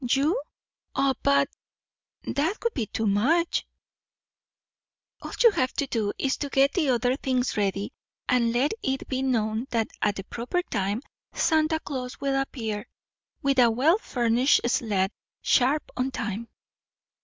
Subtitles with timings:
[0.09, 0.41] "You!
[0.95, 1.47] O but,
[2.23, 3.67] that would be too much"
[5.21, 7.93] "All you have to do is to get the other things ready,
[8.27, 11.03] and let it be known that at the proper time
[11.35, 12.87] Santa Claus will appear,
[13.43, 15.11] with a well furnished sled.
[15.43, 16.47] Sharp on time."